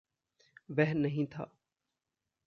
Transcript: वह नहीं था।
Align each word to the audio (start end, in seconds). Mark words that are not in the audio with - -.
वह 0.71 0.93
नहीं 0.93 1.25
था। 1.25 1.51